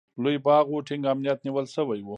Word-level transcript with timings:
لوی 0.23 0.37
باغ 0.45 0.65
و، 0.69 0.85
ټینګ 0.87 1.03
امنیت 1.13 1.39
نیول 1.45 1.65
شوی 1.75 1.99
و. 2.03 2.09